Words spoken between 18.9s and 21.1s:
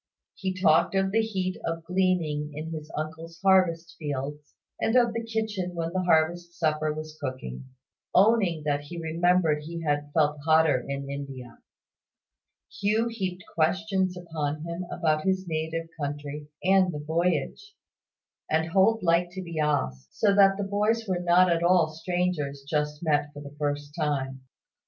liked to be asked: so that the boys